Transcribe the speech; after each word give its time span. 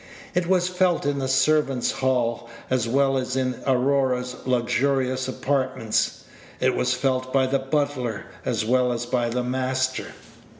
It 0.33 0.47
was 0.47 0.67
felt 0.67 1.05
in 1.05 1.19
the 1.19 1.27
servants' 1.27 1.91
hall 1.91 2.49
as 2.71 2.87
well 2.87 3.19
as 3.19 3.35
in 3.35 3.59
Aurora's 3.67 4.35
luxurious 4.47 5.27
apartments. 5.27 6.23
It 6.59 6.75
was 6.75 6.95
felt 6.95 7.31
by 7.31 7.45
the 7.45 7.59
butler 7.59 8.25
as 8.43 8.65
well 8.65 8.91
as 8.91 9.05
by 9.05 9.29
the 9.29 9.43
master. 9.43 10.07